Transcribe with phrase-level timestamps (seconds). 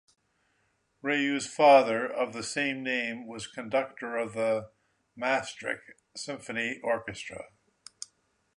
[1.03, 4.71] Rieu's father, of the same name, was conductor of the
[5.15, 7.49] Maastricht Symphony Orchestra.